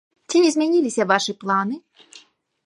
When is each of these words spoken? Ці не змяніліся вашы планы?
Ці 0.29 0.37
не 0.45 0.47
змяніліся 0.55 1.07
вашы 1.11 1.37
планы? 1.45 1.75